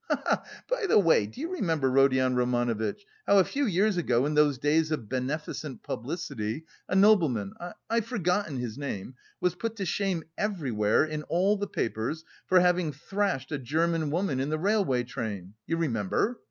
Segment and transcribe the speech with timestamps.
[0.07, 0.43] Ha, ha!
[0.67, 4.57] By the way, do you remember, Rodion Romanovitch, how a few years ago, in those
[4.57, 7.53] days of beneficent publicity, a nobleman,
[7.87, 12.91] I've forgotten his name, was put to shame everywhere, in all the papers, for having
[12.91, 15.53] thrashed a German woman in the railway train.
[15.67, 16.39] You remember?